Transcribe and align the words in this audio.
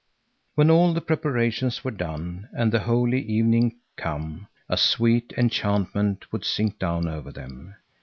When 0.55 0.71
all 0.71 0.93
the 0.95 0.99
preparations 1.01 1.83
were 1.83 1.91
done 1.91 2.49
and 2.53 2.71
the 2.71 2.79
holy 2.79 3.21
evening 3.21 3.77
come, 3.97 4.47
a 4.67 4.75
sweet 4.75 5.31
enchantment 5.37 6.31
would 6.33 6.43
sink 6.43 6.79
down 6.79 7.07
over 7.07 7.31
them. 7.31 7.75